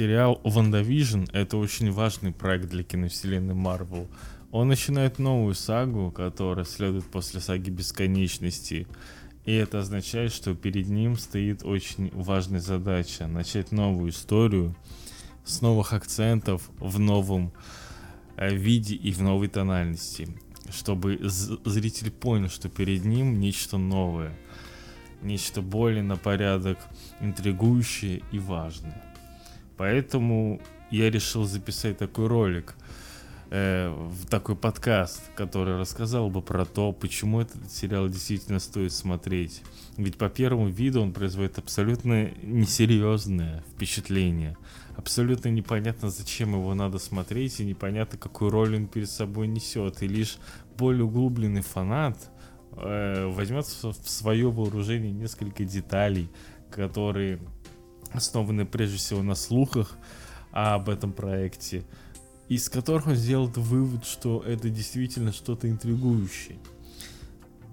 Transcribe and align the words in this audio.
Сериал 0.00 0.40
«WandaVision»— 0.44 1.24
это 1.34 1.58
очень 1.58 1.90
важный 1.90 2.32
проект 2.32 2.70
для 2.70 2.82
киновселенной 2.82 3.52
Марвел. 3.52 4.08
Он 4.50 4.68
начинает 4.68 5.18
новую 5.18 5.54
сагу, 5.54 6.10
которая 6.10 6.64
следует 6.64 7.04
после 7.04 7.40
саги 7.40 7.68
Бесконечности. 7.68 8.86
И 9.44 9.52
это 9.52 9.80
означает, 9.80 10.32
что 10.32 10.54
перед 10.54 10.88
ним 10.88 11.18
стоит 11.18 11.66
очень 11.66 12.10
важная 12.14 12.60
задача— 12.60 13.26
начать 13.26 13.72
новую 13.72 14.12
историю 14.12 14.74
с 15.44 15.60
новых 15.60 15.92
акцентов 15.92 16.70
в 16.78 16.98
новом 16.98 17.52
э, 18.38 18.54
виде 18.54 18.94
и 18.94 19.12
в 19.12 19.20
новой 19.20 19.48
тональности, 19.48 20.28
чтобы 20.70 21.18
зритель 21.20 22.10
понял, 22.10 22.48
что 22.48 22.70
перед 22.70 23.04
ним 23.04 23.38
нечто 23.38 23.76
новое, 23.76 24.34
нечто 25.20 25.60
более 25.60 26.02
на 26.02 26.16
порядок 26.16 26.78
интригующее 27.20 28.22
и 28.32 28.38
важное. 28.38 29.09
Поэтому 29.80 30.60
я 30.90 31.10
решил 31.10 31.44
записать 31.44 31.96
такой 31.96 32.26
ролик, 32.26 32.74
э, 33.48 33.88
в 33.88 34.26
такой 34.26 34.54
подкаст, 34.54 35.22
который 35.34 35.78
рассказал 35.78 36.28
бы 36.28 36.42
про 36.42 36.66
то, 36.66 36.92
почему 36.92 37.40
этот 37.40 37.72
сериал 37.72 38.06
действительно 38.10 38.58
стоит 38.58 38.92
смотреть. 38.92 39.62
Ведь 39.96 40.18
по 40.18 40.28
первому 40.28 40.68
виду 40.68 41.00
он 41.00 41.14
производит 41.14 41.56
абсолютно 41.56 42.30
несерьезное 42.42 43.64
впечатление. 43.72 44.58
Абсолютно 44.98 45.48
непонятно, 45.48 46.10
зачем 46.10 46.52
его 46.52 46.74
надо 46.74 46.98
смотреть, 46.98 47.58
и 47.60 47.64
непонятно, 47.64 48.18
какую 48.18 48.50
роль 48.50 48.76
он 48.76 48.86
перед 48.86 49.08
собой 49.08 49.46
несет. 49.46 50.02
И 50.02 50.06
лишь 50.08 50.36
более 50.76 51.04
углубленный 51.04 51.62
фанат 51.62 52.18
э, 52.72 53.24
возьмет 53.28 53.64
в 53.64 54.10
свое 54.10 54.50
вооружение 54.50 55.10
несколько 55.10 55.64
деталей, 55.64 56.28
которые 56.70 57.40
основанные 58.12 58.66
прежде 58.66 58.96
всего 58.98 59.22
на 59.22 59.34
слухах 59.34 59.96
об 60.52 60.88
этом 60.88 61.12
проекте, 61.12 61.84
из 62.48 62.68
которых 62.68 63.06
он 63.06 63.14
сделал 63.14 63.46
вывод, 63.54 64.04
что 64.04 64.42
это 64.42 64.68
действительно 64.70 65.32
что-то 65.32 65.70
интригующее. 65.70 66.58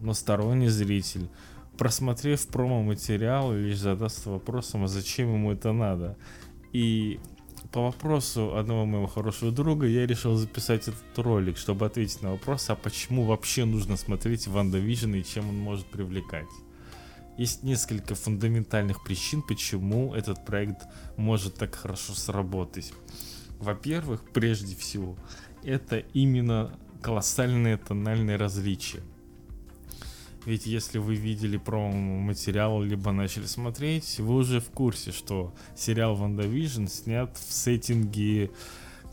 Но 0.01 0.13
сторонний 0.13 0.67
зритель, 0.67 1.29
просмотрев 1.77 2.47
промо-материал, 2.47 3.53
лишь 3.53 3.79
задастся 3.79 4.29
вопросом, 4.29 4.83
а 4.83 4.87
зачем 4.87 5.33
ему 5.33 5.51
это 5.51 5.71
надо. 5.71 6.17
И 6.71 7.19
по 7.71 7.81
вопросу 7.81 8.55
одного 8.55 8.85
моего 8.85 9.07
хорошего 9.07 9.51
друга 9.51 9.87
я 9.87 10.05
решил 10.05 10.35
записать 10.35 10.87
этот 10.87 11.17
ролик, 11.17 11.57
чтобы 11.57 11.85
ответить 11.85 12.21
на 12.21 12.31
вопрос, 12.31 12.69
а 12.69 12.75
почему 12.75 13.23
вообще 13.25 13.65
нужно 13.65 13.97
смотреть 13.97 14.47
WandaVision 14.47 15.15
и 15.15 15.23
чем 15.23 15.49
он 15.49 15.57
может 15.57 15.87
привлекать. 15.87 16.47
Есть 17.37 17.63
несколько 17.63 18.15
фундаментальных 18.15 19.03
причин, 19.03 19.43
почему 19.43 20.15
этот 20.15 20.43
проект 20.45 20.87
может 21.17 21.55
так 21.55 21.75
хорошо 21.75 22.13
сработать. 22.13 22.93
Во-первых, 23.59 24.23
прежде 24.33 24.75
всего, 24.75 25.15
это 25.63 25.99
именно 26.13 26.77
колоссальные 27.01 27.77
тональные 27.77 28.37
различия. 28.37 29.01
Ведь 30.45 30.65
если 30.65 30.97
вы 30.97 31.15
видели 31.15 31.57
промо-материал, 31.57 32.81
либо 32.81 33.11
начали 33.11 33.45
смотреть, 33.45 34.19
вы 34.19 34.35
уже 34.35 34.61
в 34.61 34.69
курсе, 34.69 35.11
что 35.11 35.53
сериал 35.75 36.15
WandaVision 36.15 36.87
снят 36.87 37.37
в 37.37 37.51
сеттинге 37.53 38.49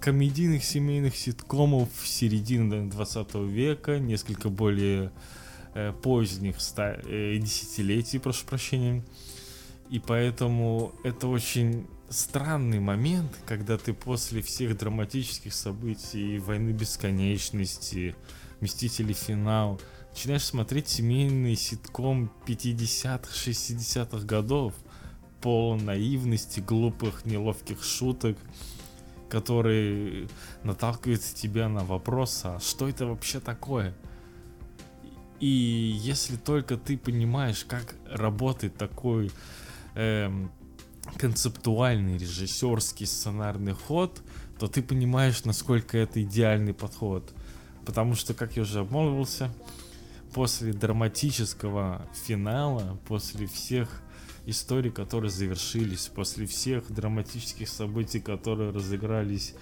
комедийных 0.01 0.65
семейных 0.65 1.17
ситкомов 1.17 1.89
середины 2.05 2.89
20 2.89 3.35
века, 3.35 3.99
несколько 3.99 4.49
более 4.49 5.11
поздних 6.03 6.61
ста- 6.61 7.01
э, 7.05 7.37
десятилетий, 7.39 8.19
прошу 8.19 8.47
прощения. 8.47 9.05
И 9.91 9.99
поэтому 9.99 10.93
это 11.05 11.29
очень 11.29 11.87
странный 12.09 12.81
момент, 12.81 13.31
когда 13.47 13.77
ты 13.77 13.93
после 13.93 14.41
всех 14.43 14.79
драматических 14.79 15.53
событий, 15.53 16.39
войны 16.39 16.71
бесконечности, 16.71 18.15
Мстители 18.61 19.13
финал, 19.13 19.79
начинаешь 20.11 20.45
смотреть 20.45 20.89
семейный 20.89 21.55
ситком 21.55 22.33
50-х, 22.47 23.31
60-х 23.31 24.25
годов, 24.25 24.73
полон 25.43 25.85
наивности, 25.85 26.61
глупых, 26.61 27.27
неловких 27.27 27.83
шуток, 27.85 28.39
которые 29.29 30.29
наталкивают 30.63 31.21
тебя 31.21 31.69
на 31.69 31.85
вопрос, 31.85 32.41
а 32.45 32.59
что 32.61 32.89
это 32.89 33.07
вообще 33.07 33.41
такое? 33.41 33.95
И 35.41 35.47
если 35.47 36.37
только 36.37 36.77
ты 36.77 36.97
понимаешь, 36.97 37.65
как 37.65 37.97
работает 38.11 38.77
такой 38.77 39.31
эм, 39.95 40.51
концептуальный 41.17 42.19
режиссерский 42.19 43.07
сценарный 43.07 43.73
ход, 43.73 44.23
то 44.59 44.69
ты 44.69 44.83
понимаешь, 44.83 45.45
насколько 45.45 45.99
это 45.99 46.23
идеальный 46.23 46.75
подход. 46.75 47.33
Потому 47.85 48.15
что, 48.15 48.35
как 48.35 48.57
я 48.57 48.63
уже 48.63 48.81
обмолвился, 48.81 49.53
после 50.33 50.73
драматического 50.73 52.07
финала, 52.27 52.99
после 53.07 53.47
всех 53.47 54.03
историй, 54.47 54.91
которые 54.91 55.31
завершились, 55.31 56.11
после 56.15 56.47
всех 56.47 56.91
драматических 56.93 57.69
событий, 57.69 58.21
которые 58.21 58.71
разыгрались 58.71 59.55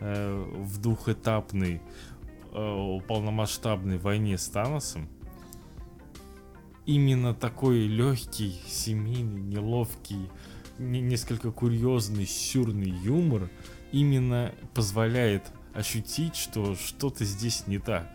э, 0.00 0.44
в 0.58 0.80
двухэтапной 0.80 1.80
э, 2.52 2.98
полномасштабной 3.06 3.98
войне 3.98 4.38
с 4.38 4.48
Таносом, 4.48 5.08
именно 6.86 7.34
такой 7.34 7.86
легкий, 7.86 8.60
семейный, 8.66 9.40
неловкий, 9.40 10.28
не, 10.78 11.00
несколько 11.00 11.52
курьезный, 11.52 12.26
сюрный 12.26 12.90
юмор 12.90 13.50
именно 13.92 14.54
позволяет 14.74 15.44
ощутить, 15.74 16.36
что 16.36 16.74
что-то 16.74 17.24
здесь 17.24 17.66
не 17.66 17.78
так. 17.78 18.12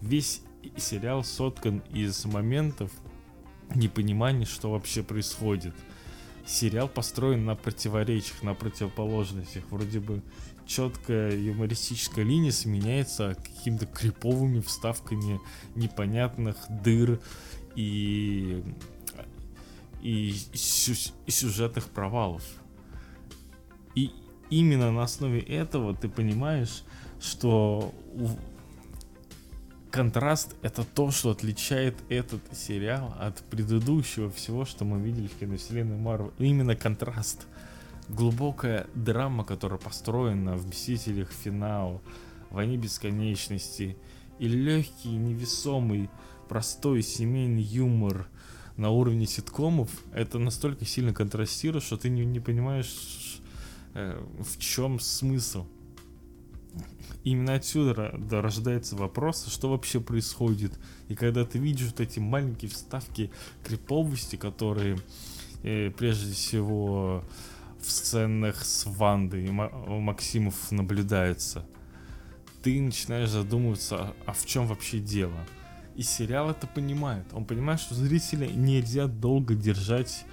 Весь 0.00 0.42
сериал 0.76 1.24
соткан 1.24 1.82
из 1.90 2.24
моментов 2.24 2.90
непонимания, 3.74 4.46
что 4.46 4.70
вообще 4.70 5.02
происходит. 5.02 5.74
Сериал 6.46 6.88
построен 6.88 7.44
на 7.44 7.56
противоречиях, 7.56 8.42
на 8.42 8.54
противоположностях. 8.54 9.64
Вроде 9.70 9.98
бы 9.98 10.22
четкая 10.64 11.36
юмористическая 11.36 12.24
линия 12.24 12.52
сменяется 12.52 13.34
какими-то 13.34 13.86
криповыми 13.86 14.60
вставками 14.60 15.40
непонятных 15.74 16.56
дыр 16.68 17.20
и, 17.74 18.62
и, 20.02 20.34
и 20.52 21.30
сюжетных 21.30 21.88
провалов. 21.88 22.44
И 23.96 24.12
именно 24.50 24.92
на 24.92 25.02
основе 25.02 25.40
этого 25.40 25.96
ты 25.96 26.08
понимаешь, 26.08 26.84
что 27.20 27.92
контраст 29.90 30.54
это 30.62 30.84
то, 30.84 31.10
что 31.10 31.30
отличает 31.30 31.96
этот 32.08 32.40
сериал 32.52 33.14
от 33.18 33.38
предыдущего 33.44 34.30
всего, 34.30 34.64
что 34.64 34.84
мы 34.84 35.00
видели 35.00 35.26
в 35.26 35.38
киновселенной 35.38 35.96
Марвел. 35.96 36.32
Именно 36.38 36.76
контраст. 36.76 37.46
Глубокая 38.08 38.86
драма, 38.94 39.44
которая 39.44 39.78
построена 39.78 40.56
в 40.56 40.68
Мстителях 40.68 41.30
Финал, 41.32 42.00
Войне 42.50 42.76
Бесконечности 42.76 43.96
и 44.38 44.48
легкий, 44.48 45.10
невесомый, 45.10 46.08
простой 46.48 47.02
семейный 47.02 47.62
юмор 47.62 48.28
на 48.76 48.90
уровне 48.90 49.26
ситкомов, 49.26 49.90
это 50.12 50.38
настолько 50.38 50.84
сильно 50.84 51.12
контрастирует, 51.12 51.84
что 51.84 51.96
ты 51.96 52.08
не, 52.08 52.24
не 52.24 52.40
понимаешь, 52.40 53.40
э, 53.94 54.22
в 54.38 54.58
чем 54.58 55.00
смысл. 55.00 55.66
Именно 57.26 57.54
отсюда 57.54 58.12
рождается 58.30 58.94
вопрос, 58.94 59.48
что 59.48 59.68
вообще 59.68 59.98
происходит. 59.98 60.78
И 61.08 61.16
когда 61.16 61.44
ты 61.44 61.58
видишь 61.58 61.88
вот 61.88 61.98
эти 61.98 62.20
маленькие 62.20 62.70
вставки 62.70 63.32
криповости, 63.64 64.36
которые 64.36 64.96
э, 65.64 65.90
прежде 65.90 66.32
всего 66.32 67.24
в 67.80 67.90
сценах 67.90 68.64
с 68.64 68.86
Вандой 68.86 69.46
и 69.46 69.50
Максимов 69.50 70.70
наблюдаются, 70.70 71.66
ты 72.62 72.80
начинаешь 72.80 73.30
задумываться, 73.30 74.14
а 74.24 74.32
в 74.32 74.46
чем 74.46 74.68
вообще 74.68 75.00
дело. 75.00 75.48
И 75.96 76.04
сериал 76.04 76.50
это 76.50 76.68
понимает. 76.68 77.26
Он 77.32 77.44
понимает, 77.44 77.80
что 77.80 77.96
зрителя 77.96 78.46
нельзя 78.46 79.08
долго 79.08 79.56
держать 79.56 80.24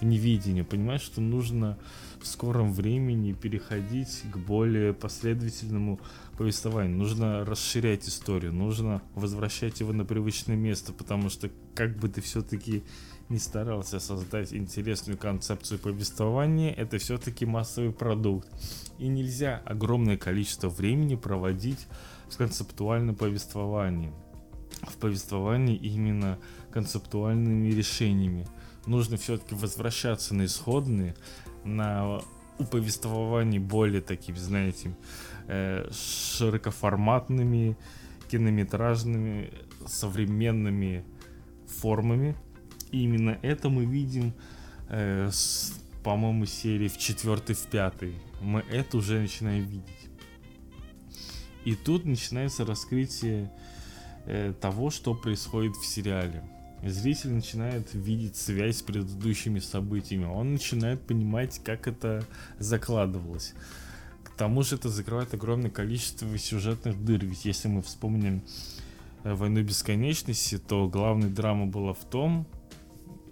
в 0.00 0.04
невидении. 0.04 0.62
Понимает, 0.62 1.00
что 1.00 1.20
нужно 1.20 1.78
в 2.20 2.26
скором 2.26 2.72
времени 2.72 3.32
переходить 3.32 4.22
к 4.32 4.36
более 4.36 4.92
последовательному 4.92 6.00
повествованию. 6.36 6.96
Нужно 6.96 7.44
расширять 7.44 8.08
историю, 8.08 8.52
нужно 8.52 9.02
возвращать 9.14 9.80
его 9.80 9.92
на 9.92 10.04
привычное 10.04 10.56
место, 10.56 10.92
потому 10.92 11.30
что 11.30 11.50
как 11.74 11.96
бы 11.96 12.08
ты 12.08 12.20
все-таки 12.20 12.82
не 13.28 13.38
старался 13.38 14.00
создать 14.00 14.52
интересную 14.52 15.16
концепцию 15.16 15.78
повествования, 15.78 16.72
это 16.72 16.98
все-таки 16.98 17.46
массовый 17.46 17.92
продукт. 17.92 18.48
И 18.98 19.06
нельзя 19.06 19.62
огромное 19.64 20.16
количество 20.16 20.68
времени 20.68 21.14
проводить 21.14 21.86
в 22.28 22.36
концептуальном 22.36 23.14
повествовании 23.14 24.12
в 24.82 24.96
повествовании 24.96 25.76
именно 25.76 26.38
концептуальными 26.70 27.68
решениями. 27.68 28.46
Нужно 28.86 29.16
все-таки 29.16 29.54
возвращаться 29.54 30.34
на 30.34 30.46
исходные, 30.46 31.14
на 31.64 32.20
у 32.58 33.58
более 33.58 34.00
такими, 34.02 34.36
знаете, 34.36 34.94
э, 35.46 35.88
широкоформатными, 35.92 37.76
кинометражными, 38.30 39.52
современными 39.86 41.04
формами. 41.66 42.36
И 42.90 43.04
именно 43.04 43.38
это 43.42 43.68
мы 43.70 43.86
видим 43.86 44.34
э, 44.88 45.30
по-моему, 46.02 46.46
серии 46.46 46.88
в 46.88 46.98
четвертой, 46.98 47.54
в 47.54 47.66
пятой. 47.66 48.14
Мы 48.40 48.60
это 48.70 48.96
уже 48.96 49.20
начинаем 49.20 49.64
видеть. 49.64 50.08
И 51.64 51.74
тут 51.74 52.04
начинается 52.04 52.64
раскрытие 52.64 53.50
э, 54.26 54.52
того, 54.60 54.90
что 54.90 55.14
происходит 55.14 55.76
в 55.76 55.86
сериале. 55.86 56.42
Зритель 56.82 57.32
начинает 57.32 57.92
видеть 57.92 58.36
связь 58.36 58.78
с 58.78 58.82
предыдущими 58.82 59.58
событиями. 59.58 60.24
Он 60.24 60.54
начинает 60.54 61.02
понимать, 61.02 61.60
как 61.62 61.86
это 61.86 62.24
закладывалось. 62.58 63.54
К 64.24 64.30
тому 64.30 64.62
же 64.62 64.76
это 64.76 64.88
закрывает 64.88 65.34
огромное 65.34 65.70
количество 65.70 66.38
сюжетных 66.38 67.04
дыр. 67.04 67.24
Ведь 67.26 67.44
если 67.44 67.68
мы 67.68 67.82
вспомним 67.82 68.42
«Войну 69.24 69.62
бесконечности», 69.62 70.56
то 70.56 70.88
главная 70.88 71.28
драма 71.28 71.66
была 71.66 71.92
в 71.92 72.04
том, 72.06 72.46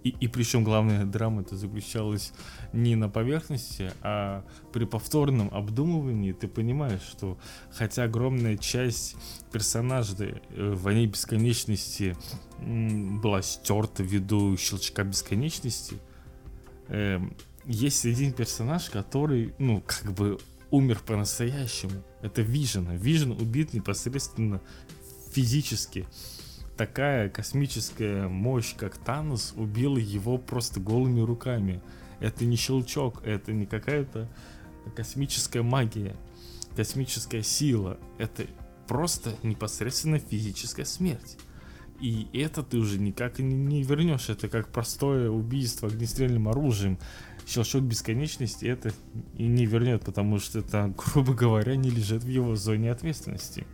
и, 0.04 0.10
и 0.20 0.28
причем 0.28 0.64
главная 0.64 1.04
драма 1.04 1.42
это 1.42 1.56
заключалась 1.56 2.32
не 2.72 2.96
на 2.96 3.08
поверхности, 3.08 3.92
а 4.02 4.44
при 4.72 4.84
повторном 4.84 5.52
обдумывании 5.52 6.32
ты 6.32 6.48
понимаешь, 6.48 7.02
что 7.02 7.38
хотя 7.70 8.04
огромная 8.04 8.56
часть 8.56 9.16
персонажей 9.52 10.42
э, 10.50 10.70
в 10.72 10.82
«Войне 10.82 11.06
бесконечности» 11.06 12.16
была 12.60 13.42
стерта 13.42 14.02
ввиду 14.02 14.56
щелчка 14.56 15.04
бесконечности, 15.04 15.96
э, 16.88 17.20
есть 17.64 18.06
один 18.06 18.32
персонаж, 18.32 18.88
который, 18.90 19.52
ну, 19.58 19.82
как 19.86 20.12
бы 20.12 20.38
умер 20.70 21.00
по-настоящему. 21.06 22.02
Это 22.22 22.42
Вижен. 22.42 22.96
Вижен 22.96 23.32
убит 23.32 23.74
непосредственно 23.74 24.60
физически 25.32 26.06
такая 26.78 27.28
космическая 27.28 28.28
мощь, 28.28 28.74
как 28.74 28.96
Танос, 28.96 29.52
убила 29.56 29.98
его 29.98 30.38
просто 30.38 30.80
голыми 30.80 31.20
руками. 31.20 31.82
Это 32.20 32.44
не 32.44 32.56
щелчок, 32.56 33.22
это 33.24 33.52
не 33.52 33.66
какая-то 33.66 34.28
космическая 34.96 35.62
магия, 35.62 36.16
космическая 36.76 37.42
сила. 37.42 37.98
Это 38.16 38.46
просто 38.86 39.34
непосредственно 39.42 40.18
физическая 40.20 40.86
смерть. 40.86 41.36
И 42.00 42.28
это 42.32 42.62
ты 42.62 42.78
уже 42.78 42.98
никак 42.98 43.40
не, 43.40 43.56
не 43.56 43.82
вернешь. 43.82 44.28
Это 44.28 44.48
как 44.48 44.68
простое 44.68 45.30
убийство 45.30 45.88
огнестрельным 45.88 46.48
оружием. 46.48 46.96
Щелчок 47.44 47.82
бесконечности 47.82 48.66
это 48.66 48.92
и 49.36 49.46
не 49.46 49.66
вернет, 49.66 50.04
потому 50.04 50.38
что 50.38 50.60
это, 50.60 50.94
грубо 51.12 51.34
говоря, 51.34 51.74
не 51.74 51.90
лежит 51.90 52.22
в 52.22 52.28
его 52.28 52.54
зоне 52.54 52.92
ответственности. 52.92 53.66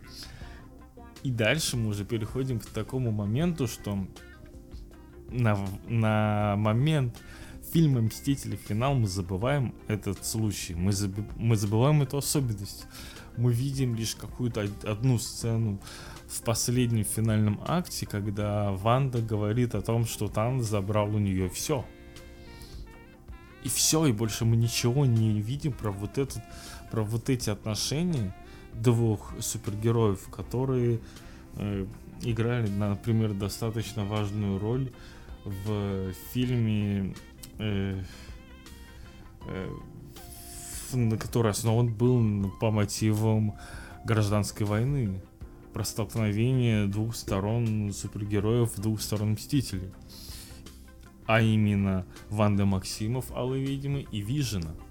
И 1.25 1.31
дальше 1.31 1.75
мы 1.75 1.87
уже 1.89 2.05
переходим 2.05 2.59
к 2.59 2.67
такому 2.67 3.09
моменту, 3.09 3.67
что 3.67 3.97
на, 5.31 5.57
на 5.87 6.53
момент 6.55 7.17
фильма 7.73 8.01
«Мстители. 8.01 8.55
Финал» 8.55 8.93
мы 8.93 9.07
забываем 9.07 9.73
этот 9.87 10.23
случай, 10.23 10.75
мы, 10.75 10.91
заб, 10.91 11.15
мы 11.35 11.55
забываем 11.55 12.03
эту 12.03 12.19
особенность. 12.19 12.85
Мы 13.37 13.51
видим 13.51 13.95
лишь 13.95 14.13
какую-то 14.13 14.69
одну 14.83 15.17
сцену 15.17 15.81
в 16.27 16.43
последнем 16.43 17.03
финальном 17.03 17.59
акте, 17.65 18.05
когда 18.05 18.71
Ванда 18.73 19.19
говорит 19.19 19.73
о 19.73 19.81
том, 19.81 20.05
что 20.05 20.27
Тан 20.27 20.61
забрал 20.61 21.07
у 21.15 21.17
нее 21.17 21.49
все. 21.49 21.85
И 23.63 23.67
все, 23.67 24.05
и 24.05 24.11
больше 24.11 24.45
мы 24.45 24.57
ничего 24.57 25.07
не 25.07 25.41
видим 25.41 25.73
про 25.73 25.89
вот 25.89 26.19
этот, 26.19 26.43
про 26.91 27.01
вот 27.01 27.31
эти 27.31 27.49
отношения 27.49 28.31
двух 28.81 29.33
супергероев, 29.39 30.27
которые 30.29 30.99
э, 31.55 31.85
играли, 32.21 32.67
например, 32.69 33.33
достаточно 33.33 34.05
важную 34.05 34.59
роль 34.59 34.91
в 35.43 36.13
фильме, 36.33 37.15
э, 37.59 38.01
э, 39.47 39.75
на 40.93 41.17
который 41.17 41.51
основан 41.51 41.93
был 41.93 42.49
по 42.59 42.71
мотивам 42.71 43.55
гражданской 44.03 44.65
войны, 44.65 45.21
про 45.73 45.83
столкновение 45.83 46.87
двух 46.87 47.15
сторон 47.15 47.91
супергероев, 47.93 48.75
двух 48.75 49.01
сторон 49.01 49.31
Мстителей. 49.31 49.91
А 51.25 51.41
именно 51.41 52.05
Ванда 52.29 52.65
Максимов, 52.65 53.31
Аллы 53.31 53.59
Ведьмы 53.59 54.05
и 54.11 54.21
Вижена– 54.21 54.73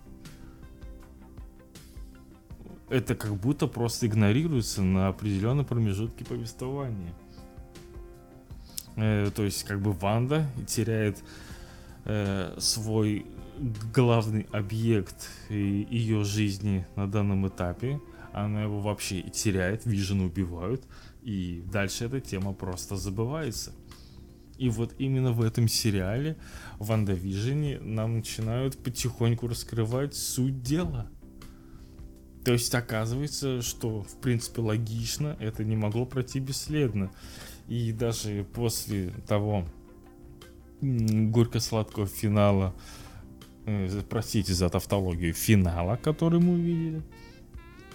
это 2.89 3.15
как 3.15 3.35
будто 3.37 3.67
просто 3.67 4.07
игнорируется 4.07 4.83
на 4.83 5.09
определенном 5.09 5.65
промежутке 5.65 6.25
повествования. 6.25 7.15
Э, 8.97 9.31
то 9.35 9.43
есть, 9.43 9.65
как 9.65 9.81
бы 9.81 9.93
Ванда 9.93 10.47
теряет 10.67 11.23
э, 12.05 12.55
свой 12.59 13.27
главный 13.95 14.47
объект 14.53 15.31
ее 15.49 16.25
жизни 16.25 16.87
на 16.97 17.11
данном 17.11 17.47
этапе. 17.49 18.01
Она 18.33 18.63
его 18.63 18.81
вообще 18.81 19.23
теряет, 19.23 19.87
Вижена 19.87 20.25
убивают. 20.25 20.83
И 21.23 21.63
дальше 21.73 22.07
эта 22.07 22.21
тема 22.21 22.53
просто 22.53 22.97
забывается. 22.97 23.73
И 24.59 24.69
вот 24.69 24.95
именно 24.99 25.33
в 25.33 25.43
этом 25.43 25.69
сериале, 25.69 26.37
в 26.79 26.87
Ванда 26.87 27.13
Вижене, 27.13 27.81
нам 27.81 28.15
начинают 28.17 28.77
потихоньку 28.79 29.49
раскрывать 29.49 30.15
суть 30.15 30.63
дела. 30.63 31.11
То 32.45 32.53
есть 32.53 32.75
оказывается, 32.75 33.63
что 33.63 34.03
в 34.03 34.17
принципе 34.17 34.61
логично, 34.61 35.37
это 35.41 35.65
не 35.65 35.77
могло 35.77 36.05
пройти 36.05 36.41
бесследно. 36.41 37.11
И 37.69 37.93
даже 37.93 38.47
после 38.53 39.11
того 39.27 39.65
горько-сладкого 40.83 42.07
финала, 42.07 42.75
э, 43.65 43.89
простите 44.09 44.53
за 44.53 44.69
тавтологию, 44.69 45.33
финала, 45.33 45.97
который 45.97 46.39
мы 46.41 46.55
увидели, 46.55 47.03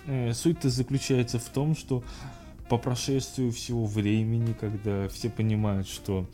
э, 0.07 0.33
суть-то 0.33 0.69
заключается 0.69 1.37
в 1.37 1.47
том, 1.49 1.75
что 1.75 2.03
по 2.69 2.79
прошествию 2.79 3.51
всего 3.51 3.85
времени, 3.85 4.53
когда 4.53 5.07
все 5.09 5.29
понимают, 5.29 5.87
что 5.87 6.27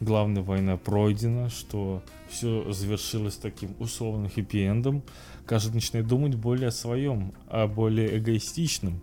главная 0.00 0.42
война 0.42 0.76
пройдена, 0.76 1.50
что 1.50 2.02
все 2.28 2.72
завершилось 2.72 3.36
таким 3.36 3.74
условным 3.78 4.30
хэппи-эндом, 4.30 5.02
каждый 5.46 5.74
начинает 5.74 6.06
думать 6.06 6.34
более 6.34 6.68
о 6.68 6.72
своем, 6.72 7.32
о 7.48 7.66
более 7.66 8.18
эгоистичном. 8.18 9.00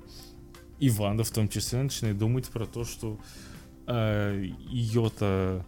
И 0.79 0.89
Ванда 0.89 1.23
в 1.23 1.29
том 1.31 1.47
числе 1.47 1.81
начинает 1.81 2.17
думать 2.17 2.49
про 2.49 2.65
то, 2.65 2.83
что 2.83 3.19
э, 3.87 4.49
ее-то 4.69 5.65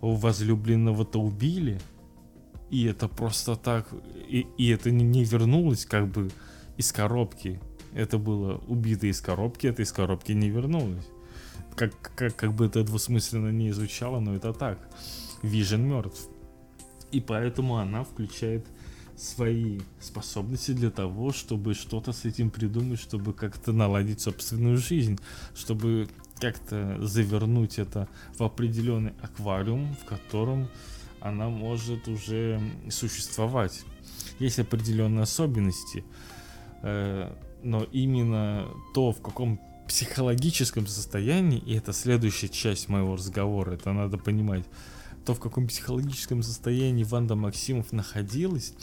возлюбленного-то 0.00 1.20
убили, 1.20 1.80
и 2.70 2.84
это 2.86 3.08
просто 3.08 3.56
так, 3.56 3.88
и, 4.28 4.46
и 4.56 4.68
это 4.70 4.90
не 4.90 5.24
вернулось 5.24 5.84
как 5.84 6.08
бы 6.08 6.30
из 6.76 6.92
коробки. 6.92 7.60
Это 7.94 8.16
было 8.16 8.62
убито 8.68 9.06
из 9.06 9.20
коробки, 9.20 9.66
это 9.66 9.82
из 9.82 9.92
коробки 9.92 10.32
не 10.32 10.48
вернулось 10.48 11.06
как, 11.74 11.92
как, 12.14 12.36
как 12.36 12.52
бы 12.52 12.66
это 12.66 12.84
двусмысленно 12.84 13.50
не 13.50 13.70
изучало, 13.70 14.20
но 14.20 14.34
это 14.34 14.52
так. 14.52 14.78
Вижен 15.42 15.88
мертв. 15.88 16.28
И 17.10 17.20
поэтому 17.20 17.76
она 17.76 18.04
включает 18.04 18.66
свои 19.16 19.80
способности 20.00 20.72
для 20.72 20.90
того, 20.90 21.32
чтобы 21.32 21.74
что-то 21.74 22.12
с 22.12 22.24
этим 22.24 22.50
придумать, 22.50 23.00
чтобы 23.00 23.32
как-то 23.32 23.72
наладить 23.72 24.20
собственную 24.20 24.78
жизнь, 24.78 25.18
чтобы 25.54 26.08
как-то 26.40 26.98
завернуть 27.06 27.78
это 27.78 28.08
в 28.36 28.42
определенный 28.42 29.12
аквариум, 29.22 29.94
в 29.94 30.04
котором 30.04 30.68
она 31.20 31.48
может 31.48 32.08
уже 32.08 32.60
существовать. 32.90 33.84
Есть 34.40 34.58
определенные 34.58 35.22
особенности, 35.22 36.04
э, 36.82 37.32
но 37.62 37.84
именно 37.92 38.66
то, 38.92 39.12
в 39.12 39.22
каком 39.22 39.60
психологическом 39.86 40.86
состоянии, 40.86 41.58
и 41.58 41.74
это 41.74 41.92
следующая 41.92 42.48
часть 42.48 42.88
моего 42.88 43.16
разговора, 43.16 43.72
это 43.72 43.92
надо 43.92 44.18
понимать, 44.18 44.64
то 45.24 45.34
в 45.34 45.40
каком 45.40 45.68
психологическом 45.68 46.42
состоянии 46.42 47.04
Ванда 47.04 47.34
Максимов 47.34 47.92
находилась, 47.92 48.74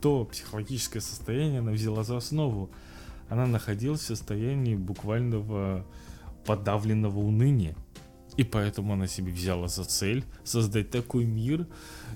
то 0.00 0.24
психологическое 0.24 1.00
состояние 1.00 1.60
она 1.60 1.72
взяла 1.72 2.04
за 2.04 2.16
основу. 2.16 2.70
Она 3.28 3.46
находилась 3.46 4.00
в 4.00 4.06
состоянии 4.06 4.74
буквального 4.74 5.84
подавленного 6.46 7.18
уныния. 7.18 7.76
И 8.36 8.44
поэтому 8.44 8.92
она 8.92 9.08
себе 9.08 9.32
взяла 9.32 9.66
за 9.66 9.84
цель 9.84 10.24
создать 10.44 10.90
такой 10.90 11.24
мир. 11.24 11.66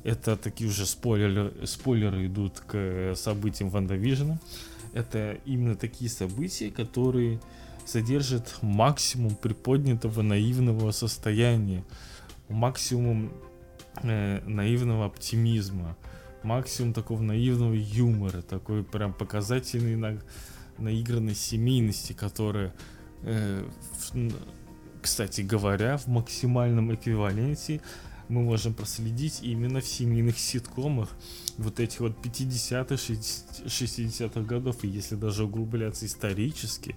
Это 0.04 0.36
такие 0.36 0.70
уже 0.70 0.86
спойлеры, 0.86 1.66
спойлеры 1.66 2.26
идут 2.26 2.60
к 2.60 3.14
событиям 3.16 3.70
Ванда 3.70 3.96
Вижена. 3.96 4.38
Это 4.92 5.38
именно 5.44 5.74
такие 5.74 6.08
события, 6.08 6.70
которые 6.70 7.40
содержит 7.84 8.56
максимум 8.62 9.34
приподнятого 9.34 10.22
наивного 10.22 10.90
состояния, 10.90 11.84
максимум 12.48 13.32
э, 14.02 14.40
наивного 14.46 15.06
оптимизма, 15.06 15.96
максимум 16.42 16.92
такого 16.92 17.22
наивного 17.22 17.74
юмора, 17.74 18.42
такой 18.42 18.84
прям 18.84 19.12
показательный 19.12 19.96
на, 19.96 20.18
наигранной 20.78 21.34
семейности, 21.34 22.12
которая, 22.12 22.74
э, 23.22 23.64
в, 24.12 24.32
кстати 25.00 25.40
говоря, 25.40 25.96
в 25.96 26.06
максимальном 26.06 26.94
эквиваленте 26.94 27.80
мы 28.28 28.42
можем 28.42 28.72
проследить 28.72 29.40
именно 29.42 29.80
в 29.80 29.86
семейных 29.86 30.38
ситкомах 30.38 31.10
вот 31.58 31.80
этих 31.80 32.00
вот 32.00 32.16
50-х, 32.24 32.94
60-х 32.94 34.40
годов, 34.40 34.84
и 34.84 34.88
если 34.88 35.16
даже 35.16 35.44
углубляться 35.44 36.06
исторически, 36.06 36.96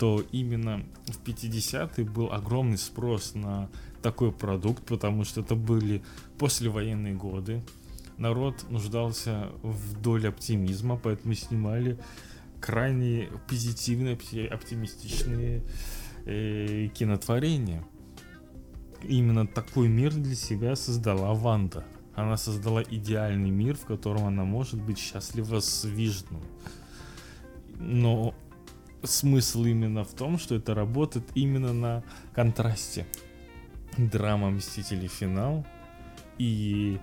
то 0.00 0.24
именно 0.32 0.82
в 1.08 1.22
50-е 1.22 2.06
был 2.06 2.32
огромный 2.32 2.78
спрос 2.78 3.34
на 3.34 3.68
такой 4.00 4.32
продукт, 4.32 4.82
потому 4.86 5.24
что 5.24 5.42
это 5.42 5.54
были 5.54 6.02
послевоенные 6.38 7.12
годы. 7.12 7.62
Народ 8.16 8.64
нуждался 8.70 9.50
в 9.62 10.00
доле 10.00 10.30
оптимизма, 10.30 10.96
поэтому 10.96 11.34
снимали 11.34 11.98
крайне 12.62 13.28
позитивные, 13.46 14.16
оптимистичные 14.48 15.64
э, 16.24 16.88
кинотворения. 16.94 17.84
Именно 19.02 19.46
такой 19.46 19.88
мир 19.88 20.14
для 20.14 20.34
себя 20.34 20.76
создала 20.76 21.34
Ванда. 21.34 21.84
Она 22.14 22.38
создала 22.38 22.82
идеальный 22.82 23.50
мир, 23.50 23.76
в 23.76 23.84
котором 23.84 24.24
она 24.24 24.44
может 24.44 24.80
быть 24.80 24.98
счастлива 24.98 25.60
с 25.60 25.84
Вижну. 25.84 26.40
Но 27.78 28.34
смысл 29.02 29.64
именно 29.64 30.04
в 30.04 30.12
том, 30.12 30.38
что 30.38 30.54
это 30.54 30.74
работает 30.74 31.24
именно 31.34 31.72
на 31.72 32.02
контрасте. 32.34 33.06
Драма 33.96 34.50
Мстители 34.50 35.08
финал 35.08 35.66
и 36.38 36.98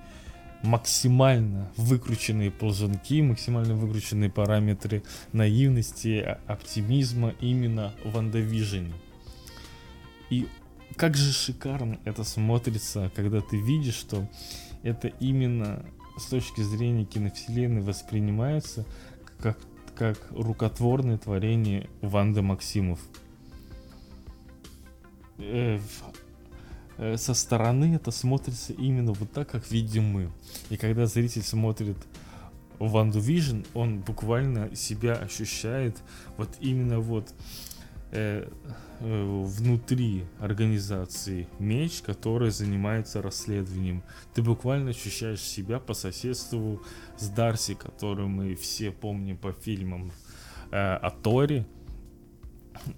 максимально 0.63 1.71
выкрученные 1.77 2.51
ползунки, 2.51 3.21
максимально 3.21 3.75
выкрученные 3.75 4.29
параметры 4.29 5.03
наивности, 5.33 6.37
оптимизма 6.47 7.33
именно 7.41 7.93
в 8.03 8.13
Вандавижене. 8.13 8.93
И 10.29 10.47
как 10.95 11.15
же 11.15 11.31
шикарно 11.31 11.99
это 12.05 12.23
смотрится, 12.23 13.11
когда 13.15 13.41
ты 13.41 13.57
видишь, 13.57 13.95
что 13.95 14.27
это 14.83 15.09
именно 15.19 15.85
с 16.17 16.25
точки 16.25 16.61
зрения 16.61 17.05
киновселенной 17.05 17.81
воспринимается 17.81 18.85
как 19.39 19.59
как 19.97 20.19
рукотворное 20.29 21.17
творение 21.17 21.89
Ванды 22.01 22.43
Максимов. 22.43 22.99
Э, 25.39 25.79
э, 26.97 27.17
со 27.17 27.33
стороны 27.33 27.95
это 27.95 28.11
смотрится 28.11 28.73
именно 28.73 29.13
вот 29.13 29.31
так, 29.31 29.49
как 29.49 29.71
видим 29.71 30.03
мы. 30.05 30.29
И 30.69 30.77
когда 30.77 31.07
зритель 31.07 31.41
смотрит 31.41 31.97
Ванду 32.77 33.19
Вижн, 33.19 33.61
он 33.73 33.99
буквально 33.99 34.75
себя 34.75 35.13
ощущает 35.13 35.97
вот 36.37 36.49
именно 36.59 36.99
вот 36.99 37.33
э, 38.11 38.49
э, 38.99 39.41
внутри 39.45 40.25
организации 40.39 41.47
меч, 41.59 42.01
который 42.01 42.51
занимается 42.51 43.21
расследованием. 43.21 44.03
Ты 44.33 44.41
буквально 44.41 44.91
ощущаешь 44.91 45.41
себя 45.41 45.79
по 45.79 45.93
соседству 45.93 46.81
с 47.17 47.29
Дарси, 47.29 47.73
которую 47.73 48.29
мы 48.29 48.55
все 48.55 48.91
помним 48.91 49.37
по 49.37 49.51
фильмам 49.51 50.11
э, 50.71 50.77
о 50.77 51.11
Торе. 51.11 51.65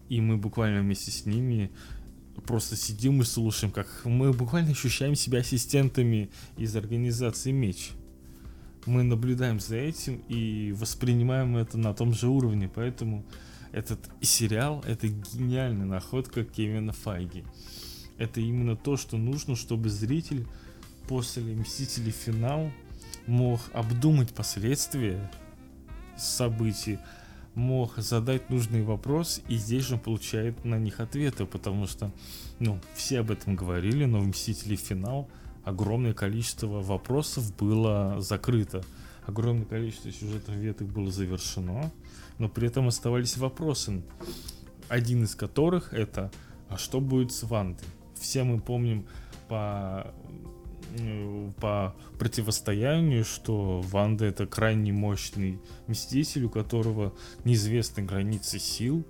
И 0.09 0.19
мы 0.21 0.37
буквально 0.37 0.81
вместе 0.81 1.11
с 1.11 1.25
ними 1.25 1.71
просто 2.45 2.75
сидим 2.75 3.21
и 3.21 3.25
слушаем, 3.25 3.71
как 3.71 3.87
мы 4.05 4.33
буквально 4.33 4.71
ощущаем 4.71 5.15
себя 5.15 5.39
ассистентами 5.39 6.29
из 6.57 6.75
организации 6.75 7.51
Меч. 7.51 7.91
Мы 8.85 9.03
наблюдаем 9.03 9.59
за 9.59 9.75
этим 9.75 10.23
и 10.27 10.73
воспринимаем 10.73 11.57
это 11.57 11.77
на 11.77 11.93
том 11.93 12.13
же 12.13 12.27
уровне, 12.27 12.69
поэтому 12.73 13.25
этот 13.71 13.99
сериал 14.21 14.83
это 14.87 15.07
гениальная 15.07 15.85
находка 15.85 16.43
Кевина 16.43 16.93
Файги. 16.93 17.43
Это 18.17 18.41
именно 18.41 18.75
то, 18.75 18.97
что 18.97 19.17
нужно, 19.17 19.55
чтобы 19.55 19.89
зритель 19.89 20.45
после 21.07 21.43
Мстителей. 21.55 22.11
Финал 22.11 22.71
мог 23.27 23.61
обдумать 23.73 24.33
последствия 24.33 25.31
событий, 26.17 26.99
мог 27.55 27.97
задать 27.97 28.49
нужный 28.49 28.83
вопрос, 28.83 29.41
и 29.47 29.55
здесь 29.55 29.85
же 29.85 29.97
получает 29.97 30.65
на 30.65 30.75
них 30.75 30.99
ответы, 30.99 31.45
потому 31.45 31.87
что, 31.87 32.11
ну, 32.59 32.79
все 32.95 33.19
об 33.19 33.31
этом 33.31 33.55
говорили, 33.55 34.05
но 34.05 34.19
в 34.19 34.27
Мстители 34.27 34.75
финал 34.75 35.29
огромное 35.63 36.13
количество 36.13 36.81
вопросов 36.81 37.55
было 37.55 38.19
закрыто, 38.19 38.83
огромное 39.25 39.65
количество 39.65 40.11
сюжетных 40.11 40.57
веток 40.57 40.87
было 40.87 41.11
завершено, 41.11 41.91
но 42.39 42.49
при 42.49 42.67
этом 42.67 42.87
оставались 42.87 43.37
вопросы, 43.37 44.01
один 44.87 45.23
из 45.23 45.35
которых 45.35 45.93
это, 45.93 46.31
а 46.67 46.77
что 46.77 46.99
будет 46.99 47.31
с 47.31 47.43
Вандой? 47.43 47.85
Все 48.15 48.43
мы 48.43 48.59
помним 48.59 49.05
по 49.47 50.11
по 51.59 51.95
противостоянию, 52.17 53.23
что 53.23 53.81
Ванда 53.81 54.25
это 54.25 54.47
крайне 54.47 54.91
мощный 54.91 55.59
мститель, 55.87 56.45
у 56.45 56.49
которого 56.49 57.13
неизвестны 57.43 58.03
границы 58.03 58.59
сил. 58.59 59.05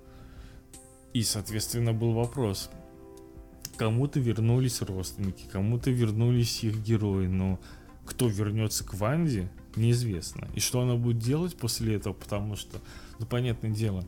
И, 1.12 1.22
соответственно, 1.22 1.92
был 1.92 2.12
вопрос. 2.12 2.70
Кому-то 3.76 4.20
вернулись 4.20 4.82
родственники, 4.82 5.44
кому-то 5.50 5.90
вернулись 5.90 6.62
их 6.62 6.82
герои, 6.82 7.26
но 7.26 7.58
кто 8.04 8.28
вернется 8.28 8.84
к 8.84 8.94
Ванде, 8.94 9.50
неизвестно. 9.76 10.48
И 10.54 10.60
что 10.60 10.80
она 10.80 10.96
будет 10.96 11.18
делать 11.18 11.56
после 11.56 11.94
этого, 11.94 12.12
потому 12.12 12.56
что, 12.56 12.78
ну, 13.18 13.26
понятное 13.26 13.70
дело, 13.70 14.04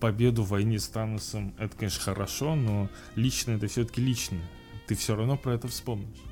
победу 0.00 0.42
в 0.42 0.48
войне 0.48 0.78
с 0.78 0.88
Таносом, 0.88 1.54
это, 1.58 1.76
конечно, 1.76 2.02
хорошо, 2.02 2.54
но 2.54 2.88
лично 3.14 3.52
это 3.52 3.68
все-таки 3.68 4.00
лично. 4.00 4.38
Ты 4.86 4.94
все 4.94 5.16
равно 5.16 5.36
про 5.36 5.54
это 5.54 5.68
вспомнишь. 5.68 6.22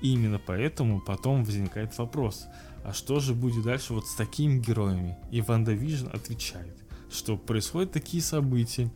И 0.00 0.12
именно 0.12 0.38
поэтому 0.38 1.00
потом 1.00 1.44
возникает 1.44 1.96
вопрос, 1.98 2.46
а 2.84 2.92
что 2.92 3.20
же 3.20 3.34
будет 3.34 3.64
дальше 3.64 3.94
вот 3.94 4.06
с 4.06 4.14
такими 4.14 4.58
героями? 4.58 5.16
И 5.30 5.40
WandaVision 5.40 6.08
отвечает, 6.12 6.76
что 7.10 7.36
происходят 7.36 7.92
такие 7.92 8.22
события 8.22 8.90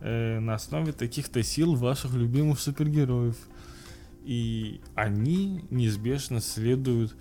э, 0.00 0.38
на 0.38 0.54
основе 0.54 0.92
таких-то 0.92 1.42
сил 1.42 1.74
ваших 1.74 2.14
любимых 2.14 2.60
супергероев. 2.60 3.36
И 4.24 4.80
они 4.94 5.64
неизбежно 5.70 6.40
следуют 6.40 7.16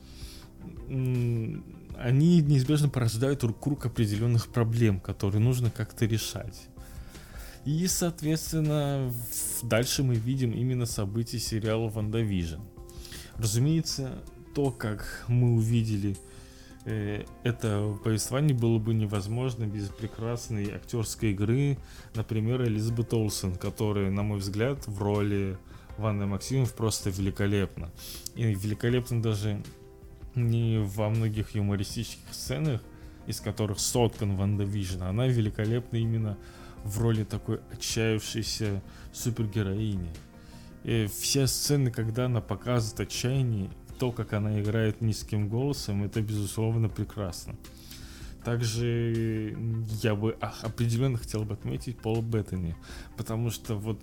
они 0.89 2.41
неизбежно 2.41 2.89
порождают 2.89 3.45
круг 3.59 3.85
определенных 3.85 4.47
проблем, 4.47 4.99
которые 4.99 5.41
нужно 5.41 5.69
как-то 5.71 6.05
решать. 6.05 6.67
И, 7.65 7.85
соответственно, 7.87 9.13
дальше 9.61 10.01
мы 10.01 10.15
видим 10.15 10.51
именно 10.51 10.85
события 10.85 11.39
сериала 11.39 11.89
«WandaVision». 11.89 12.59
Разумеется, 13.37 14.23
то, 14.55 14.71
как 14.71 15.23
мы 15.27 15.53
увидели 15.53 16.17
э, 16.85 17.23
это 17.43 17.95
повествование 18.03 18.57
было 18.57 18.79
бы 18.79 18.93
невозможно 18.93 19.65
без 19.65 19.89
прекрасной 19.89 20.71
актерской 20.71 21.31
игры, 21.31 21.77
например, 22.15 22.63
Элизабет 22.63 23.13
Олсен, 23.13 23.55
которая, 23.55 24.09
на 24.09 24.23
мой 24.23 24.39
взгляд, 24.39 24.87
в 24.87 25.01
роли 25.01 25.57
Ванды 25.97 26.25
Максимов 26.25 26.73
просто 26.73 27.11
великолепна. 27.11 27.91
И 28.35 28.43
великолепна 28.43 29.21
даже 29.21 29.61
не 30.35 30.79
во 30.79 31.09
многих 31.09 31.55
юмористических 31.55 32.33
сценах, 32.33 32.81
из 33.27 33.39
которых 33.39 33.79
соткан 33.79 34.35
WandaVision, 34.35 35.03
она 35.03 35.27
великолепна 35.27 35.97
именно 35.97 36.37
в 36.83 36.99
роли 36.99 37.23
такой 37.23 37.59
отчаявшейся 37.71 38.81
супергероини. 39.13 40.09
И 40.83 41.07
все 41.07 41.47
сцены, 41.47 41.91
когда 41.91 42.25
она 42.25 42.41
показывает 42.41 43.01
отчаяние, 43.01 43.69
то, 43.99 44.11
как 44.11 44.33
она 44.33 44.59
играет 44.59 45.01
низким 45.01 45.47
голосом, 45.47 46.03
это 46.03 46.21
безусловно 46.21 46.89
прекрасно. 46.89 47.55
Также 48.43 49.55
я 50.01 50.15
бы 50.15 50.35
определенно 50.39 51.19
хотел 51.19 51.43
бы 51.43 51.53
отметить 51.53 51.99
Пол 51.99 52.23
Беттани, 52.23 52.75
потому 53.15 53.51
что 53.51 53.75
вот 53.75 54.01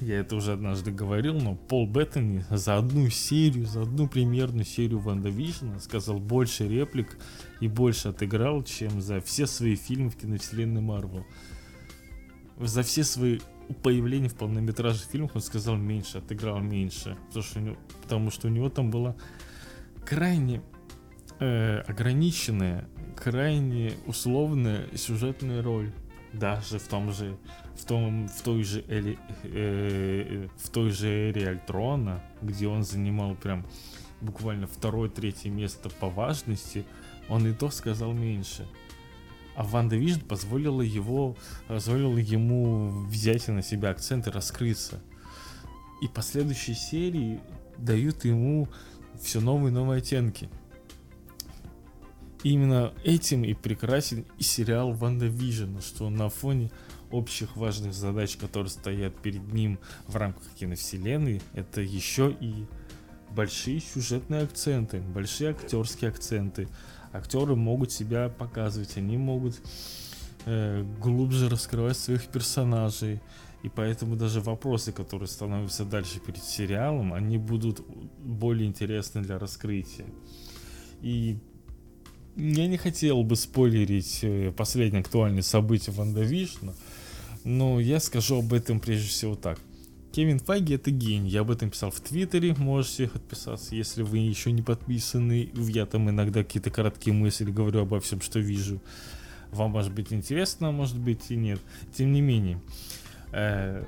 я 0.00 0.20
это 0.20 0.36
уже 0.36 0.52
однажды 0.52 0.90
говорил, 0.90 1.34
но 1.40 1.54
Пол 1.54 1.86
Беттани 1.86 2.44
за 2.50 2.76
одну 2.76 3.08
серию, 3.10 3.66
за 3.66 3.82
одну 3.82 4.08
примерную 4.08 4.64
серию 4.64 4.98
Ванда 4.98 5.28
Вижна 5.28 5.78
сказал 5.80 6.18
больше 6.18 6.68
реплик 6.68 7.16
и 7.60 7.68
больше 7.68 8.08
отыграл, 8.08 8.62
чем 8.62 9.00
за 9.00 9.20
все 9.20 9.46
свои 9.46 9.76
фильмы 9.76 10.10
в 10.10 10.16
киновселенной 10.16 10.80
Марвел. 10.80 11.26
За 12.58 12.82
все 12.82 13.04
свои 13.04 13.40
появления 13.82 14.28
в 14.28 14.34
полнометражных 14.34 15.08
фильмах 15.10 15.34
он 15.34 15.40
сказал 15.40 15.76
меньше, 15.76 16.18
отыграл 16.18 16.60
меньше, 16.60 17.16
потому 17.28 17.42
что 17.42 17.58
у 17.58 17.62
него, 17.62 17.76
потому 18.02 18.30
что 18.30 18.48
у 18.48 18.50
него 18.50 18.68
там 18.68 18.90
была 18.90 19.16
крайне 20.04 20.62
э, 21.40 21.78
ограниченная, 21.80 22.88
крайне 23.16 23.92
условная 24.06 24.86
сюжетная 24.96 25.62
роль. 25.62 25.92
Даже 26.32 26.78
в 26.78 26.88
том 26.88 27.12
же, 27.12 27.36
в 27.76 27.84
том, 27.84 28.28
в 28.28 28.42
той 28.42 28.62
же 28.62 28.84
Эли, 28.88 29.18
э, 29.44 30.48
в 30.58 30.68
той 30.70 30.90
же 30.90 31.08
эре 31.08 31.50
Альтрона, 31.50 32.22
где 32.42 32.68
он 32.68 32.82
занимал 32.82 33.34
прям 33.34 33.64
буквально 34.20 34.66
второе-третье 34.66 35.50
место 35.50 35.88
по 35.88 36.08
важности, 36.08 36.84
он 37.28 37.46
и 37.46 37.52
то 37.52 37.70
сказал 37.70 38.12
меньше. 38.12 38.66
А 39.56 39.62
WandaVision 39.62 40.20
позволила 40.20 40.82
его, 40.82 41.36
позволила 41.66 42.18
ему 42.18 42.90
взять 43.06 43.48
на 43.48 43.62
себя 43.62 43.90
акцент 43.90 44.26
и 44.26 44.30
раскрыться. 44.30 45.00
И 46.02 46.08
последующие 46.08 46.76
серии 46.76 47.40
дают 47.78 48.26
ему 48.26 48.68
все 49.18 49.40
новые 49.40 49.70
и 49.70 49.74
новые 49.74 49.98
оттенки. 49.98 50.50
Именно 52.46 52.92
этим 53.02 53.42
и 53.42 53.54
прекрасен 53.54 54.24
и 54.38 54.44
сериал 54.44 54.92
WandaVision, 54.92 55.80
что 55.80 56.08
на 56.10 56.28
фоне 56.28 56.70
общих 57.10 57.56
важных 57.56 57.92
задач, 57.92 58.36
которые 58.36 58.70
стоят 58.70 59.20
перед 59.20 59.52
ним 59.52 59.80
в 60.06 60.14
рамках 60.14 60.44
киновселенной, 60.54 61.42
это 61.54 61.80
еще 61.80 62.36
и 62.38 62.66
большие 63.32 63.80
сюжетные 63.80 64.42
акценты, 64.42 65.00
большие 65.00 65.50
актерские 65.50 66.10
акценты. 66.10 66.68
Актеры 67.12 67.56
могут 67.56 67.90
себя 67.90 68.28
показывать, 68.28 68.96
они 68.96 69.16
могут 69.16 69.60
э, 70.44 70.84
глубже 71.02 71.48
раскрывать 71.48 71.98
своих 71.98 72.28
персонажей. 72.28 73.20
И 73.64 73.68
поэтому 73.68 74.14
даже 74.14 74.40
вопросы, 74.40 74.92
которые 74.92 75.26
становятся 75.26 75.84
дальше 75.84 76.20
перед 76.20 76.44
сериалом, 76.44 77.12
они 77.12 77.38
будут 77.38 77.84
более 78.20 78.68
интересны 78.68 79.20
для 79.20 79.36
раскрытия. 79.40 80.06
И 81.02 81.40
я 82.36 82.66
не 82.66 82.76
хотел 82.76 83.22
бы 83.22 83.34
спойлерить 83.34 84.20
э, 84.22 84.52
последние 84.52 85.00
актуальные 85.00 85.42
события 85.42 85.90
Ванда 85.90 86.22
Вишна, 86.22 86.74
но 87.44 87.80
я 87.80 87.98
скажу 87.98 88.38
об 88.38 88.52
этом 88.52 88.78
прежде 88.78 89.08
всего 89.08 89.34
так. 89.34 89.58
Кевин 90.12 90.38
Файги 90.38 90.74
это 90.74 90.90
гений. 90.90 91.28
Я 91.28 91.40
об 91.40 91.50
этом 91.50 91.70
писал 91.70 91.90
в 91.90 92.00
Твиттере, 92.00 92.54
можете 92.54 93.10
отписаться, 93.14 93.74
если 93.74 94.02
вы 94.02 94.18
еще 94.18 94.50
не 94.50 94.62
подписаны. 94.62 95.50
Я 95.54 95.84
там 95.84 96.08
иногда 96.08 96.42
какие-то 96.42 96.70
короткие 96.70 97.12
мысли 97.12 97.50
говорю 97.50 97.80
обо 97.80 98.00
всем, 98.00 98.20
что 98.20 98.38
вижу. 98.38 98.80
Вам 99.50 99.72
может 99.72 99.92
быть 99.92 100.12
интересно, 100.12 100.72
может 100.72 100.98
быть 100.98 101.30
и 101.30 101.36
нет. 101.36 101.60
Тем 101.94 102.12
не 102.12 102.20
менее, 102.20 102.60
э, 103.32 103.84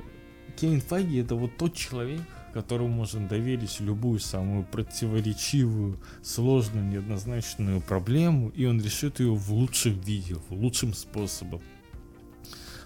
Кевин 0.57 0.81
Файги 0.81 1.19
это 1.19 1.35
вот 1.35 1.57
тот 1.57 1.75
человек, 1.75 2.23
которому 2.53 2.89
можно 2.89 3.27
доверить 3.29 3.81
любую 3.81 4.21
самую 4.21 4.65
противоречивую, 4.65 6.01
сложную, 6.23 6.87
неоднозначную 6.87 7.81
проблему, 7.81 8.49
и 8.51 8.65
он 8.65 8.81
решит 8.81 9.21
ее 9.21 9.35
в 9.35 9.53
лучшем 9.53 10.01
виде, 10.01 10.35
в 10.35 10.53
лучшем 10.53 10.95
способом 10.95 11.61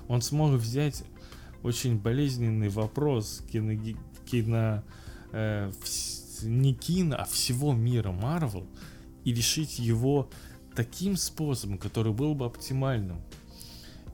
он 0.09 0.21
смог 0.21 0.53
взять 0.53 1.05
очень 1.63 1.99
болезненный 1.99 2.69
вопрос 2.69 3.43
кино, 3.51 3.73
кино 4.27 4.83
э, 5.33 5.71
в, 5.71 6.45
не 6.47 6.75
кино, 6.75 7.17
а 7.19 7.25
всего 7.25 7.73
мира 7.73 8.11
Марвел 8.11 8.67
и 9.25 9.33
решить 9.33 9.79
его 9.79 10.29
таким 10.75 11.17
способом, 11.17 11.79
который 11.79 12.13
был 12.13 12.35
бы 12.35 12.47
оптимальным. 12.47 13.23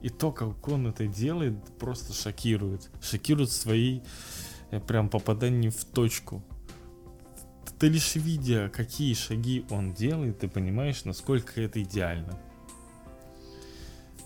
И 0.01 0.09
то, 0.09 0.31
как 0.31 0.65
он 0.69 0.87
это 0.87 1.07
делает, 1.07 1.55
просто 1.77 2.13
шокирует. 2.13 2.89
Шокирует 3.01 3.51
свои 3.51 3.99
э, 3.99 4.01
прям 4.87 5.09
попадания 5.09 5.69
в 5.69 5.83
точку. 5.85 6.43
Ты 7.79 7.87
лишь 7.87 8.15
видя, 8.15 8.69
какие 8.69 9.13
шаги 9.13 9.65
он 9.69 9.93
делает, 9.93 10.39
ты 10.39 10.47
понимаешь, 10.47 11.05
насколько 11.05 11.61
это 11.61 11.81
идеально. 11.81 12.37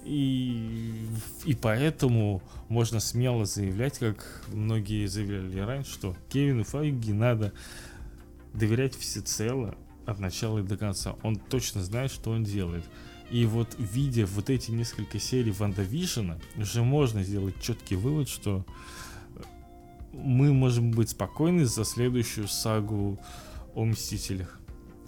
И, 0.05 1.07
и 1.45 1.55
поэтому 1.55 2.41
можно 2.67 2.99
смело 2.99 3.45
заявлять, 3.45 3.99
как 3.99 4.43
многие 4.51 5.05
заявляли 5.05 5.59
раньше, 5.59 5.93
что 5.93 6.15
Кевину 6.29 6.63
Файги 6.63 7.13
надо 7.13 7.53
доверять 8.53 8.95
всецело 8.95 9.75
от 10.05 10.19
начала 10.19 10.59
и 10.59 10.63
до 10.63 10.77
конца. 10.77 11.15
Он 11.23 11.37
точно 11.37 11.83
знает, 11.83 12.11
что 12.11 12.31
он 12.31 12.43
делает. 12.43 12.83
И 13.31 13.45
вот 13.45 13.75
видя 13.79 14.25
вот 14.25 14.49
эти 14.49 14.71
несколько 14.71 15.19
серий 15.19 15.51
Ванда 15.51 15.81
Вижена, 15.81 16.37
уже 16.57 16.83
можно 16.83 17.23
сделать 17.23 17.55
четкий 17.61 17.95
вывод, 17.95 18.27
что 18.27 18.65
мы 20.13 20.53
можем 20.53 20.91
быть 20.91 21.09
спокойны 21.09 21.65
за 21.65 21.83
следующую 21.83 22.47
сагу 22.47 23.19
о 23.75 23.83
Мстителях. 23.83 24.59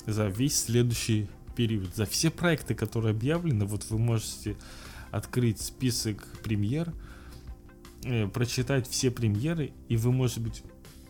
За 0.05 0.27
весь 0.27 0.59
следующий 0.59 1.29
период. 1.55 1.95
За 1.95 2.05
все 2.05 2.29
проекты, 2.29 2.75
которые 2.75 3.11
объявлены, 3.11 3.65
вот 3.65 3.85
вы 3.89 3.97
можете 3.97 4.57
открыть 5.11 5.61
список 5.61 6.27
премьер, 6.43 6.93
э, 8.03 8.27
прочитать 8.27 8.87
все 8.87 9.11
премьеры, 9.11 9.71
и 9.87 9.95
вы 9.95 10.11
можете 10.11 10.41
быть 10.41 10.63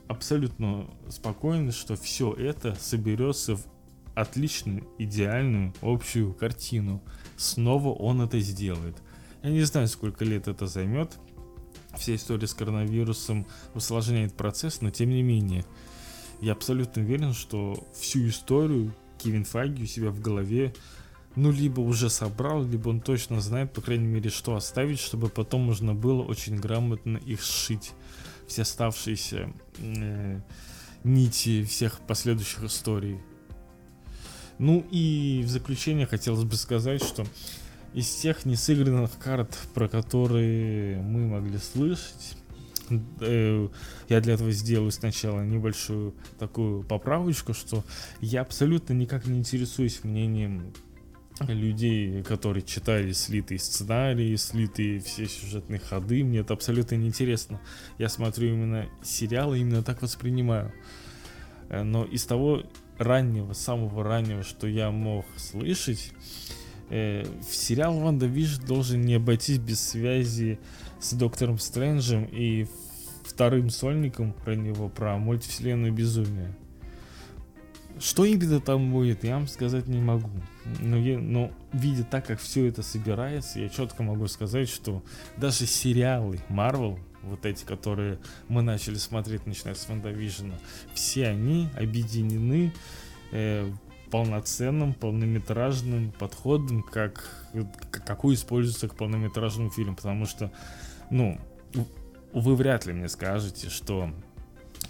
абсолютно 0.07 0.87
спокойны, 1.09 1.71
что 1.71 1.95
все 1.95 2.31
это 2.33 2.75
соберется 2.75 3.55
в 3.55 3.65
отличную, 4.13 4.87
идеальную 4.97 5.73
общую 5.81 6.33
картину. 6.33 7.03
Снова 7.37 7.89
он 7.89 8.21
это 8.21 8.39
сделает. 8.39 8.95
Я 9.43 9.49
не 9.49 9.63
знаю, 9.63 9.87
сколько 9.87 10.23
лет 10.23 10.47
это 10.47 10.67
займет. 10.67 11.17
Вся 11.97 12.15
история 12.15 12.47
с 12.47 12.53
коронавирусом 12.53 13.47
усложняет 13.73 14.33
процесс, 14.33 14.81
но 14.81 14.91
тем 14.91 15.09
не 15.09 15.21
менее, 15.21 15.65
я 16.41 16.53
абсолютно 16.53 17.01
уверен, 17.01 17.33
что 17.33 17.83
всю 17.93 18.27
историю 18.27 18.93
Кевин 19.17 19.45
Файги 19.45 19.83
у 19.83 19.87
себя 19.87 20.09
в 20.09 20.19
голове 20.19 20.73
ну, 21.35 21.51
либо 21.51 21.81
уже 21.81 22.09
собрал, 22.09 22.63
либо 22.63 22.89
он 22.89 23.01
точно 23.01 23.41
знает, 23.41 23.73
по 23.73 23.81
крайней 23.81 24.07
мере, 24.07 24.29
что 24.29 24.55
оставить, 24.55 24.99
чтобы 24.99 25.29
потом 25.29 25.61
можно 25.61 25.93
было 25.93 26.23
очень 26.23 26.55
грамотно 26.55 27.17
их 27.17 27.41
сшить. 27.43 27.91
Все 28.47 28.61
оставшиеся 28.61 29.51
э, 29.79 30.39
нити 31.03 31.63
всех 31.63 31.99
последующих 32.01 32.63
историй. 32.63 33.19
Ну 34.59 34.85
и 34.91 35.41
в 35.43 35.49
заключение 35.49 36.05
хотелось 36.05 36.45
бы 36.45 36.55
сказать, 36.55 37.03
что 37.03 37.25
из 37.95 38.13
тех 38.13 38.45
несыгранных 38.45 39.17
карт, 39.17 39.57
про 39.73 39.87
которые 39.87 41.01
мы 41.01 41.27
могли 41.27 41.57
слышать, 41.57 42.35
э, 43.21 43.69
я 44.09 44.21
для 44.21 44.33
этого 44.33 44.51
сделаю 44.51 44.91
сначала 44.91 45.41
небольшую 45.45 46.13
такую 46.37 46.83
поправочку, 46.83 47.53
что 47.53 47.85
я 48.19 48.41
абсолютно 48.41 48.91
никак 48.91 49.27
не 49.27 49.39
интересуюсь 49.39 50.03
мнением 50.03 50.73
людей, 51.47 52.21
которые 52.23 52.63
читали 52.63 53.13
слитые 53.13 53.59
сценарии, 53.59 54.35
слитые 54.35 54.99
все 54.99 55.25
сюжетные 55.25 55.79
ходы. 55.79 56.21
Мне 56.25 56.39
это 56.39 56.53
абсолютно 56.53 56.95
неинтересно. 56.95 57.61
Я 57.97 58.09
смотрю 58.09 58.49
именно 58.49 58.87
сериалы, 59.03 59.59
именно 59.59 59.83
так 59.83 60.01
воспринимаю. 60.01 60.73
Э, 61.69 61.83
но 61.83 62.03
из 62.03 62.25
того 62.25 62.63
раннего, 62.97 63.53
самого 63.53 64.03
раннего, 64.03 64.43
что 64.43 64.67
я 64.67 64.91
мог 64.91 65.25
слышать, 65.37 66.11
э, 66.89 67.25
сериал 67.49 67.99
Ванда 67.99 68.25
Виш 68.25 68.57
должен 68.57 69.01
не 69.01 69.15
обойтись 69.15 69.57
без 69.57 69.79
связи 69.81 70.59
с 70.99 71.13
Доктором 71.13 71.59
Стрэнджем 71.59 72.25
и 72.25 72.67
вторым 73.23 73.69
сольником 73.69 74.33
про 74.33 74.55
него, 74.55 74.89
про 74.89 75.17
мультивселенную 75.17 75.91
безумие. 75.91 76.55
Что 77.99 78.25
именно 78.25 78.59
там 78.59 78.91
будет, 78.91 79.23
я 79.23 79.35
вам 79.35 79.47
сказать 79.47 79.87
не 79.87 79.99
могу. 79.99 80.29
Но, 80.81 80.97
я, 80.97 81.17
но 81.17 81.51
видя 81.71 82.03
так, 82.03 82.25
как 82.25 82.39
все 82.39 82.65
это 82.65 82.83
собирается, 82.83 83.59
я 83.59 83.69
четко 83.69 84.03
могу 84.03 84.27
сказать, 84.27 84.67
что 84.67 85.01
даже 85.37 85.65
сериалы 85.65 86.39
Marvel, 86.49 86.99
вот 87.23 87.45
эти, 87.45 87.63
которые 87.63 88.19
мы 88.49 88.61
начали 88.61 88.95
смотреть, 88.95 89.45
начиная 89.45 89.75
с 89.75 89.87
Вандавижена, 89.87 90.55
все 90.93 91.27
они 91.27 91.69
объединены 91.77 92.73
э, 93.31 93.71
полноценным, 94.11 94.93
полнометражным 94.93 96.11
подходом, 96.11 96.83
как, 96.83 97.29
какой 97.91 98.35
используется 98.35 98.87
к 98.87 98.95
полнометражному 98.95 99.69
фильму. 99.69 99.95
Потому 99.95 100.25
что, 100.25 100.51
ну, 101.09 101.39
вы 102.33 102.55
вряд 102.55 102.85
ли 102.85 102.93
мне 102.93 103.09
скажете, 103.09 103.69
что 103.69 104.11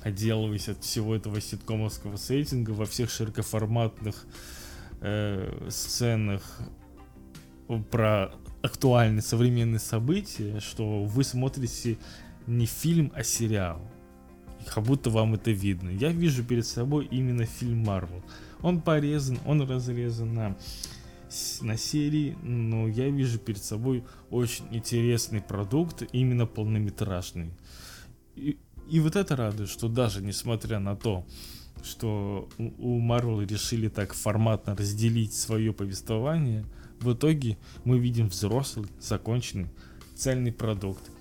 отделываясь 0.03 0.69
от 0.69 0.83
всего 0.83 1.15
этого 1.15 1.41
ситкомовского 1.41 2.17
сеттинга 2.17 2.71
во 2.71 2.85
всех 2.85 3.09
широкоформатных 3.09 4.25
э, 5.01 5.67
сценах 5.69 6.61
про 7.91 8.31
актуальные 8.61 9.21
современные 9.21 9.79
события, 9.79 10.59
что 10.59 11.03
вы 11.03 11.23
смотрите 11.23 11.97
не 12.47 12.65
фильм, 12.65 13.11
а 13.15 13.23
сериал. 13.23 13.81
Как 14.73 14.83
будто 14.83 15.09
вам 15.09 15.35
это 15.35 15.51
видно. 15.51 15.89
Я 15.89 16.11
вижу 16.11 16.43
перед 16.43 16.65
собой 16.65 17.07
именно 17.11 17.45
фильм 17.45 17.79
Марвел. 17.85 18.23
Он 18.61 18.81
порезан, 18.81 19.39
он 19.45 19.61
разрезан 19.61 20.33
на, 20.33 20.57
на 21.61 21.77
серии, 21.77 22.35
но 22.43 22.87
я 22.87 23.09
вижу 23.09 23.39
перед 23.39 23.63
собой 23.63 24.03
очень 24.29 24.65
интересный 24.71 25.41
продукт, 25.41 26.03
именно 26.11 26.45
полнометражный. 26.45 27.51
И 28.35 28.57
и 28.89 28.99
вот 28.99 29.15
это 29.15 29.35
радует, 29.35 29.69
что 29.69 29.87
даже 29.87 30.21
несмотря 30.21 30.79
на 30.79 30.95
то, 30.95 31.25
что 31.83 32.47
у 32.57 32.99
Марвел 32.99 33.41
решили 33.41 33.89
так 33.89 34.13
форматно 34.13 34.75
разделить 34.75 35.33
свое 35.33 35.73
повествование, 35.73 36.65
в 36.99 37.13
итоге 37.13 37.57
мы 37.83 37.99
видим 37.99 38.27
взрослый, 38.27 38.87
законченный, 38.99 39.69
цельный 40.15 40.51
продукт. 40.51 41.11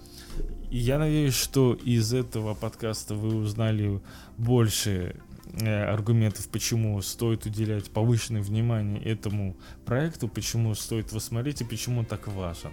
Я 0.76 0.98
надеюсь, 0.98 1.34
что 1.34 1.74
из 1.74 2.12
этого 2.12 2.54
подкаста 2.54 3.14
вы 3.14 3.36
узнали 3.36 4.00
больше 4.36 5.14
э, 5.52 5.84
аргументов, 5.84 6.48
почему 6.48 7.00
стоит 7.00 7.46
уделять 7.46 7.88
повышенное 7.92 8.42
внимание 8.42 9.00
этому 9.00 9.56
проекту, 9.86 10.26
почему 10.26 10.74
стоит 10.74 11.10
его 11.10 11.20
смотреть 11.20 11.60
и 11.60 11.64
почему 11.64 12.00
он 12.00 12.06
так 12.06 12.26
важен. 12.26 12.72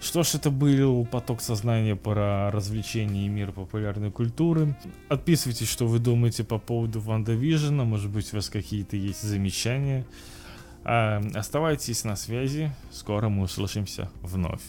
Что 0.00 0.22
ж, 0.22 0.36
это 0.36 0.52
был 0.52 1.04
поток 1.04 1.40
сознания 1.40 1.96
про 1.96 2.52
развлечения 2.52 3.26
и 3.26 3.28
мир 3.28 3.50
популярной 3.50 4.12
культуры. 4.12 4.76
Отписывайтесь, 5.08 5.68
что 5.68 5.88
вы 5.88 5.98
думаете 5.98 6.44
по 6.44 6.58
поводу 6.58 7.00
Ванда 7.00 7.32
Вижена. 7.32 7.82
Может 7.82 8.12
быть, 8.12 8.32
у 8.32 8.36
вас 8.36 8.48
какие-то 8.48 8.96
есть 8.96 9.22
замечания. 9.22 10.06
А, 10.84 11.20
оставайтесь 11.34 12.04
на 12.04 12.14
связи. 12.14 12.72
Скоро 12.92 13.28
мы 13.28 13.42
услышимся 13.42 14.08
вновь. 14.20 14.62